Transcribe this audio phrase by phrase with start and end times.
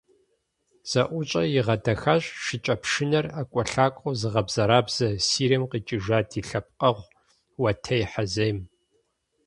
[0.89, 7.11] ЗэӀущӀэр игъэдэхащ шыкӀэпшынэр ӀэкӀуэлъакӀуэу зыгъэбзэрабзэ, Сирием къикӏыжа ди лъэпкъэгъу-
[7.61, 8.57] Уэтей Хьэзем.